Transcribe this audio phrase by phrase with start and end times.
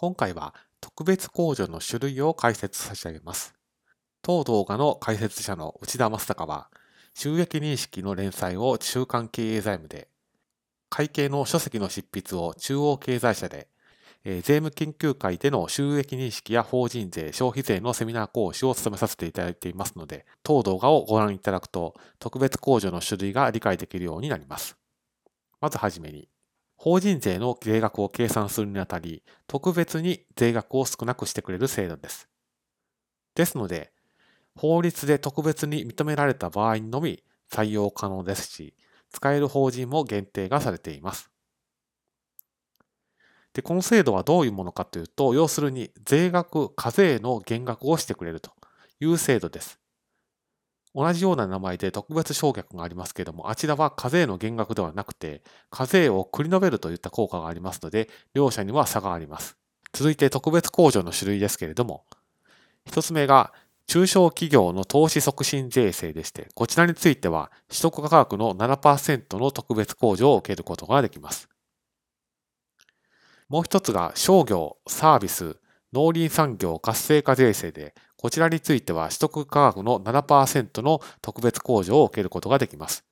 [0.00, 3.52] 今回は特別控除の種類を解説差し上げます。
[4.22, 6.70] 当動画の解説者の内田正孝は、
[7.12, 10.08] 収益認識の連載を中間経営財務で、
[10.88, 13.68] 会計の書籍の執筆を中央経済社で、
[14.24, 24.78] 税務研究会での収益認識や法人税、消費税のセミナー講師を務めさせていただいていますので、当動画をご覧いただくと、特別控除の種類が理解できるようになります。
[25.60, 26.30] まずはじめに、
[26.82, 32.26] 法人税の税額を計算するにあたり、特別に税額を少なくしてくれる制度です。
[33.34, 33.92] ですので、
[34.56, 38.74] 法律で特別に認められた場合にのみ採用可能ですし、
[39.10, 41.30] 使える法人も限定がされています。
[43.52, 48.52] で、この制度はどういうものかというと、要するに税額、課税の減額をしてくれると
[49.00, 49.78] いう制度です。
[50.94, 59.56] 同じような名前で特別償却がありますけれども、あちらは課税の減額ではなくて、課税を繰り延べるといった効果がありますので、両者には差があります。
[59.92, 62.04] 続いて特別控除の種類ですけれども、
[62.86, 63.52] 一つ目が
[63.86, 71.48] 中小企業の投資促進税制でして、こちらについては取得価格の7%の特別控除を受けることができます。
[73.48, 75.56] もう一つが商業、サービス、
[75.92, 83.02] 農林産業活性化税制で、こちらについては取得価格の7%の特別控除を受けることができます。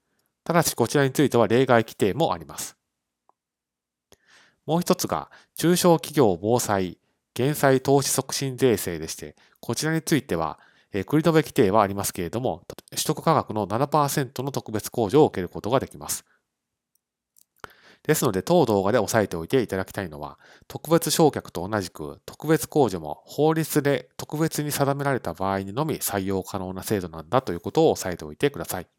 [0.45, 2.77] ただしこちらについては例外規定もあります。
[4.67, 6.98] もう一つが中小企業防災
[7.33, 10.59] 減災投資促進税制でして、こちらについては、
[10.92, 16.25] え繰り留め規定はありますけれども、取得価格の7%の特別控除を受けることができます。
[18.09, 28.98] ですので、当動画で押さえておいていただきたいのは、特別償却と同じく、特別控除も法律で特別に定められた場合にのみ採用可能な制度なんだということを押さえておいてください。